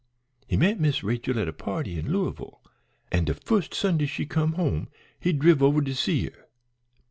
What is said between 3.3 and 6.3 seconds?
fust Sunday she come home he driv over to see